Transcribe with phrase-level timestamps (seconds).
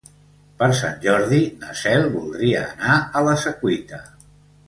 [0.61, 4.01] Per Sant Jordi na Cel voldria anar a la Secuita.